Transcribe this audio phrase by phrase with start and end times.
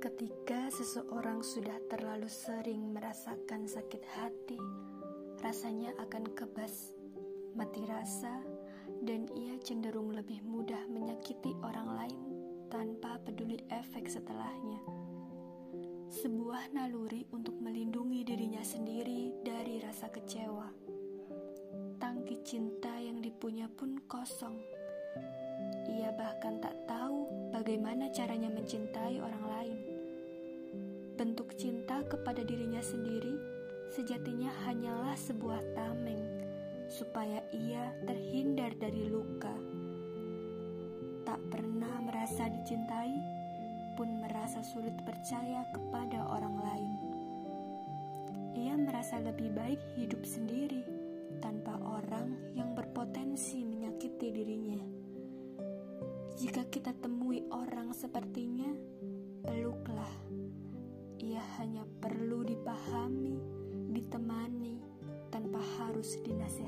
[0.00, 4.56] Ketika seseorang sudah terlalu sering merasakan sakit hati,
[5.44, 6.96] rasanya akan kebas,
[7.52, 8.40] mati rasa,
[9.04, 12.20] dan ia cenderung lebih mudah menyakiti orang lain
[12.72, 14.80] tanpa peduli efek setelahnya.
[16.08, 20.72] Sebuah naluri untuk melindungi dirinya sendiri dari rasa kecewa.
[22.00, 24.56] Tangki cinta yang dipunya pun kosong.
[25.92, 26.88] Ia bahkan tak
[27.60, 29.78] bagaimana caranya mencintai orang lain.
[31.12, 33.36] Bentuk cinta kepada dirinya sendiri
[33.92, 36.24] sejatinya hanyalah sebuah tameng
[36.88, 39.52] supaya ia terhindar dari luka.
[41.28, 43.12] Tak pernah merasa dicintai,
[43.92, 46.92] pun merasa sulit percaya kepada orang lain.
[48.56, 50.80] Ia merasa lebih baik hidup sendiri
[51.44, 54.69] tanpa orang yang berpotensi menyakiti dirinya.
[56.40, 58.72] Jika kita temui orang sepertinya,
[59.44, 60.08] peluklah
[61.20, 63.36] ia hanya perlu dipahami,
[63.92, 64.80] ditemani,
[65.28, 66.59] tanpa harus dinasehati.